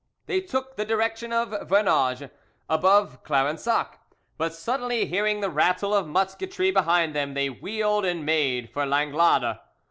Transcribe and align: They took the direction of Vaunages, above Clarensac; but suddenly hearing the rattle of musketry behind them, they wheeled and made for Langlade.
They 0.25 0.41
took 0.41 0.77
the 0.77 0.83
direction 0.83 1.31
of 1.31 1.49
Vaunages, 1.69 2.31
above 2.67 3.21
Clarensac; 3.23 3.99
but 4.35 4.51
suddenly 4.51 5.05
hearing 5.05 5.41
the 5.41 5.49
rattle 5.51 5.93
of 5.93 6.07
musketry 6.07 6.71
behind 6.71 7.15
them, 7.15 7.35
they 7.35 7.51
wheeled 7.51 8.03
and 8.03 8.25
made 8.25 8.73
for 8.73 8.83
Langlade. 8.87 9.57